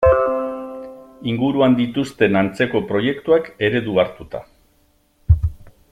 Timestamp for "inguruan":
1.33-1.75